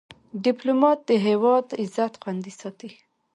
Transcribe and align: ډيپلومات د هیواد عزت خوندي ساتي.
ډيپلومات 0.45 0.99
د 1.09 1.11
هیواد 1.27 1.65
عزت 1.81 2.13
خوندي 2.21 2.53
ساتي. 2.61 2.89